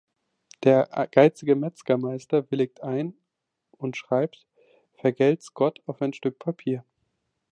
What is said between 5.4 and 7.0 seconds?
Gott"“ auf ein Stück Papier.